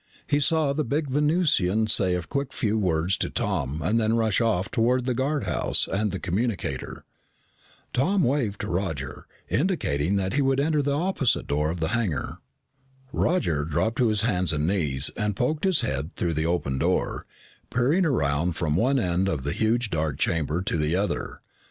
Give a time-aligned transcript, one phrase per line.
[0.25, 4.41] He saw the big Venusian say a few quick words to Tom and then rush
[4.41, 7.05] off toward the guardhouse and the communicator.
[7.93, 12.39] Tom waved to Roger, indicating that he would enter the opposite door of the hangar.
[13.13, 17.27] Roger dropped to his hands and knees and poked his head through the open door,
[17.69, 21.41] peering around from one end of the huge dark chamber to the other.